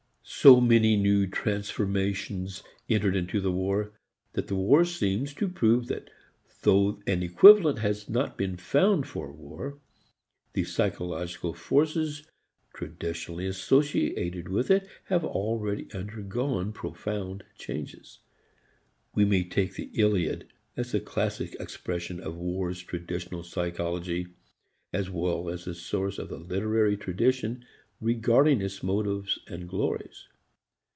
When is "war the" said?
9.31-10.63